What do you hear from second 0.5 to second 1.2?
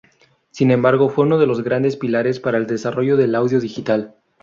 embargo,